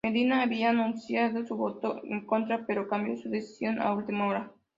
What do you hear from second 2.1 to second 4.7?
contra pero cambió su decisión a última hora.